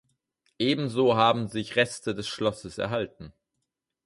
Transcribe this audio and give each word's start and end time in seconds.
Ebenso 0.57 1.15
haben 1.15 1.47
sich 1.47 1.75
Reste 1.75 2.15
des 2.15 2.27
Schlosses 2.27 2.79
erhalten. 2.79 3.33